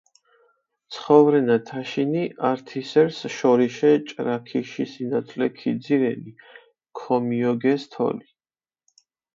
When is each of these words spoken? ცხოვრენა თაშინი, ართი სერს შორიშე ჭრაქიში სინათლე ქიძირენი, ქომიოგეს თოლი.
ცხოვრენა 0.95 1.57
თაშინი, 1.67 2.23
ართი 2.49 2.83
სერს 2.93 3.21
შორიშე 3.35 3.93
ჭრაქიში 4.09 4.89
სინათლე 4.95 5.47
ქიძირენი, 5.61 6.31
ქომიოგეს 7.01 7.89
თოლი. 7.95 8.27